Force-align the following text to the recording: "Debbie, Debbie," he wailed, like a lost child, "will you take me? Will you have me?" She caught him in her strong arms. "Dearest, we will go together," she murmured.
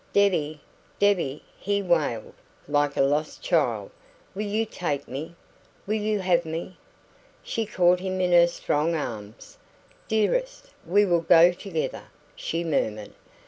"Debbie, 0.13 0.59
Debbie," 0.97 1.43
he 1.59 1.79
wailed, 1.79 2.33
like 2.67 2.97
a 2.97 3.01
lost 3.03 3.43
child, 3.43 3.91
"will 4.33 4.41
you 4.41 4.65
take 4.65 5.07
me? 5.07 5.35
Will 5.85 5.93
you 5.93 6.21
have 6.21 6.43
me?" 6.43 6.75
She 7.43 7.67
caught 7.67 7.99
him 7.99 8.19
in 8.19 8.31
her 8.31 8.47
strong 8.47 8.95
arms. 8.95 9.59
"Dearest, 10.07 10.71
we 10.87 11.05
will 11.05 11.21
go 11.21 11.51
together," 11.51 12.05
she 12.35 12.63
murmured. 12.63 13.11